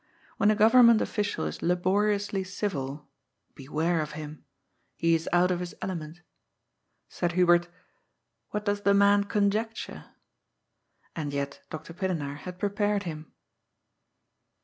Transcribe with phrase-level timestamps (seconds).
[0.37, 3.07] When a government official is laboriously civil,
[3.53, 4.45] beware of him.
[4.97, 6.21] He is out of his element.
[7.07, 7.67] Said Hubert:"
[8.49, 10.05] What does the man conjecture?"
[11.15, 11.93] And yet Dr.
[11.93, 13.31] Pillenaar had prepared him.